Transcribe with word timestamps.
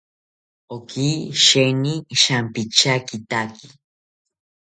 Oki 0.75 1.09
sheeni 1.43 1.93
shampityakitaki 2.21 3.67